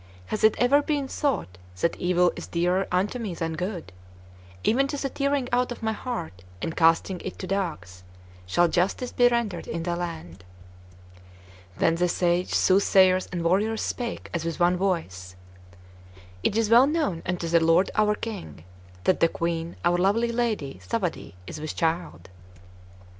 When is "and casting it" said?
6.59-7.37